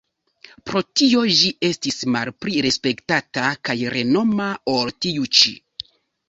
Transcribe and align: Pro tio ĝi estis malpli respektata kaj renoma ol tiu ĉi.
Pro 0.69 0.79
tio 1.01 1.19
ĝi 1.39 1.51
estis 1.69 1.99
malpli 2.15 2.63
respektata 2.67 3.45
kaj 3.69 3.77
renoma 3.97 4.49
ol 4.79 4.91
tiu 5.07 5.29
ĉi. 5.43 5.55